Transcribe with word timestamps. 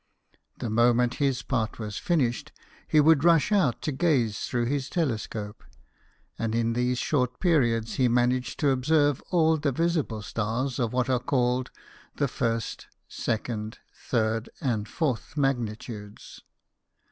The 0.57 0.71
moment 0.71 1.13
his 1.21 1.43
part 1.43 1.77
was 1.77 1.99
finished, 1.99 2.51
he 2.87 2.99
would 2.99 3.23
rush 3.23 3.51
out 3.51 3.83
to 3.83 3.91
gaze 3.91 4.45
through 4.47 4.61
102 4.61 4.99
BIOGRAPHIES 4.99 5.25
OF 5.27 5.35
WORKING 5.35 5.43
MEN. 5.43 5.45
his 5.45 5.57
telescope; 5.59 5.63
and 6.39 6.55
in 6.55 6.73
these 6.73 6.97
short 6.97 7.39
periods 7.39 7.93
he 7.97 8.07
managed 8.07 8.59
to 8.61 8.71
observe 8.71 9.21
all 9.29 9.57
the 9.57 9.71
visible 9.71 10.23
stars 10.23 10.79
of 10.79 10.91
what 10.91 11.07
are 11.07 11.19
called 11.19 11.69
the 12.15 12.27
first, 12.27 12.87
second, 13.07 13.77
third, 13.93 14.49
and 14.59 14.87
fourth 14.89 15.37
magnitudes. 15.37 16.41